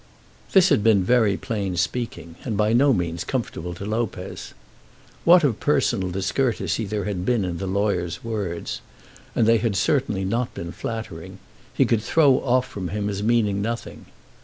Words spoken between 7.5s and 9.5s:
the lawyer's words, and